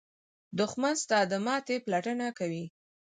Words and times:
دښمن 0.59 0.95
ستا 1.03 1.19
د 1.31 1.33
ماتې 1.45 1.75
پلټنه 1.85 2.27
کوي 2.39 2.65